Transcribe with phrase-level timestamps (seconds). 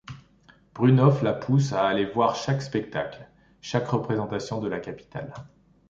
[0.73, 3.29] Brunhoff la pousse à aller voir chaque spectacle,
[3.61, 5.31] chaque représentation de la capitale.